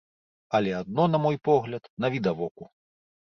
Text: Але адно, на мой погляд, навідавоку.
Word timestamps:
Але 0.59 0.71
адно, 0.77 1.03
на 1.15 1.19
мой 1.25 1.37
погляд, 1.51 1.83
навідавоку. 2.05 2.63